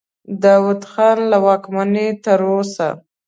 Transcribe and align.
د 0.03 0.03
داود 0.43 0.81
خان 0.91 1.17
له 1.31 1.37
واکمنۍ 1.45 2.09
تر 2.23 2.39
اوسه. 2.51 2.89